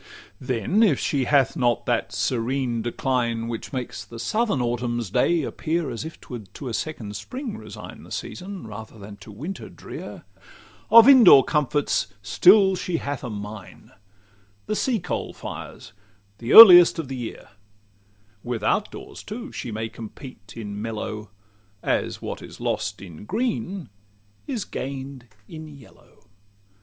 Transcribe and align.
LXXVII 0.39 0.45
Then, 0.47 0.81
if 0.81 0.97
she 0.99 1.25
hath 1.25 1.55
not 1.55 1.85
that 1.85 2.11
serene 2.11 2.81
decline 2.81 3.47
Which 3.47 3.71
makes 3.71 4.03
the 4.03 4.17
southern 4.17 4.59
autumn's 4.59 5.11
day 5.11 5.43
appear 5.43 5.91
As 5.91 6.03
if 6.03 6.19
't 6.19 6.27
would 6.31 6.51
to 6.55 6.69
a 6.69 6.73
second 6.73 7.15
spring 7.15 7.55
resign 7.55 8.01
The 8.01 8.11
season, 8.11 8.65
rather 8.65 8.97
than 8.97 9.17
to 9.17 9.31
winter 9.31 9.69
drear, 9.69 10.23
Of 10.89 11.07
in 11.07 11.23
door 11.23 11.43
comforts 11.43 12.07
still 12.23 12.75
she 12.75 12.97
hath 12.97 13.23
a 13.23 13.29
mine, 13.29 13.91
The 14.65 14.75
sea 14.75 14.99
coal 14.99 15.33
fires 15.33 15.93
the 16.39 16.51
"earliest 16.53 16.97
of 16.97 17.07
the 17.07 17.15
year;" 17.17 17.49
Without 18.43 18.89
doors, 18.89 19.21
too, 19.21 19.51
she 19.51 19.69
may 19.71 19.87
compete 19.87 20.53
in 20.55 20.81
mellow, 20.81 21.29
As 21.83 22.23
what 22.23 22.41
is 22.41 22.59
lost 22.59 23.03
in 23.03 23.25
green 23.25 23.89
is 24.47 24.65
gain'd 24.65 25.27
in 25.47 25.67
yellow. 25.67 26.23